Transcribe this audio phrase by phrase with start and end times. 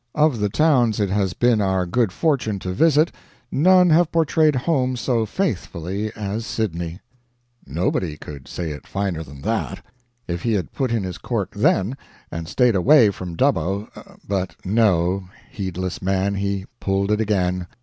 [0.15, 3.11] Of the towns it has been our good fortune to visit,
[3.51, 7.01] none have portrayed home so faithfully as Sydney."
[7.67, 9.85] Nobody could say it finer than that.
[10.27, 11.95] If he had put in his cork then,
[12.31, 13.89] and stayed away from Dubbo
[14.27, 17.67] but no; heedless man, he pulled it again.